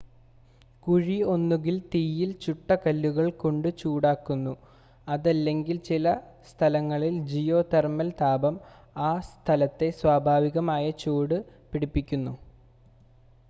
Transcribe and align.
കുഴി 0.83 1.17
ഒന്നുകിൽ 1.27 1.75
തീയിൽ 1.91 2.29
ചുട്ടകല്ലുകൾ 2.43 3.27
കൊണ്ട് 3.41 3.67
ചൂടാക്കുന്നു 3.79 4.53
അതല്ലെങ്കിൽ 5.07 5.77
ചില 5.89 6.15
സ്ഥലങ്ങളിൽ 6.47 7.15
ജിയോ 7.27 7.61
തെർമൽ 7.73 8.09
താപം 8.21 8.57
ആ 9.03 9.13
സ്ഥലത്തെ 9.29 9.89
സ്വാഭാവികമായി 10.01 10.91
ചൂട് 11.03 11.37
പിടിപ്പിക്കുന്നു 11.71 12.35